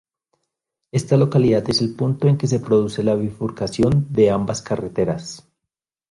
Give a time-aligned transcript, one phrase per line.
[0.91, 5.47] Esta localidad es el punto en que se produce la bifurcación de ambas carreteras.